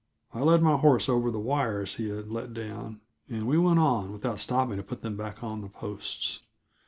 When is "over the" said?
1.07-1.37